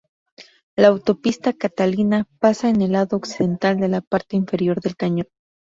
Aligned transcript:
La 0.75 0.87
autopista 0.87 1.53
Catalina 1.53 2.27
pasa 2.39 2.69
en 2.71 2.81
el 2.81 2.93
lado 2.93 3.17
occidental 3.17 3.79
de 3.79 3.87
la 3.87 4.01
parte 4.01 4.35
inferior 4.35 4.81
del 4.81 4.95
cañón. 4.95 5.27